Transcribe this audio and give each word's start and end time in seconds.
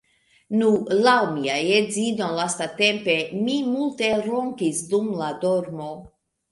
Nu, 0.61 0.69
laŭ 1.07 1.13
mia 1.35 1.57
edzino, 1.75 2.31
lastatempe, 2.39 3.19
mi 3.45 3.61
multe 3.75 4.13
ronkis 4.27 4.85
dum 4.95 5.17
la 5.23 5.35
dormo 5.47 5.97